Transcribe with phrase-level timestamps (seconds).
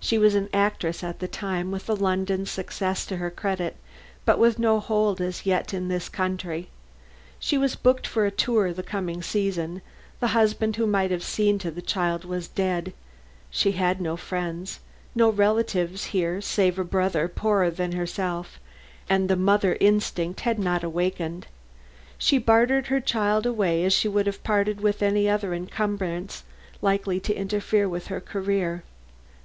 [0.00, 3.76] She was an actress at the time with a London success to her credit,
[4.24, 6.70] but with no hold as yet in this country.
[7.38, 9.80] She was booked for a tour the coming season;
[10.18, 12.92] the husband who might have seen to the child was dead;
[13.48, 14.80] she had no friends,
[15.14, 18.58] no relatives here save a brother poorer than herself,
[19.08, 21.46] and the mother instinct had not awakened.
[22.18, 26.42] She bartered her child away as she would have parted with any other encumbrance
[26.82, 28.82] likely to interfere with her career.